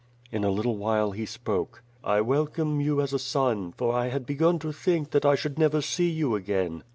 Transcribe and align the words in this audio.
In 0.31 0.43
a 0.43 0.49
little 0.49 0.77
while 0.77 1.11
he 1.11 1.27
spoke. 1.27 1.83
"I 2.03 2.21
welcome 2.21 2.81
you 2.81 3.01
as 3.01 3.13
a 3.13 3.19
son, 3.19 3.71
for 3.77 3.93
I 3.93 4.07
had 4.07 4.25
begun 4.25 4.57
to 4.57 4.71
think 4.71 5.11
that 5.11 5.27
I 5.27 5.35
should 5.35 5.59
never 5.59 5.79
see 5.79 6.09
you 6.09 6.33
again. 6.33 6.83